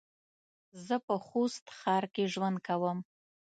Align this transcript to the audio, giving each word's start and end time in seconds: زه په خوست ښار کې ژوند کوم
زه 0.85 0.95
په 1.07 1.15
خوست 1.25 1.65
ښار 1.77 2.03
کې 2.13 2.23
ژوند 2.33 2.57
کوم 2.67 2.97